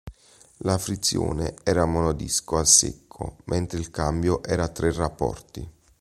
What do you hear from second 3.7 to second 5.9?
il cambio era a tre rapporti.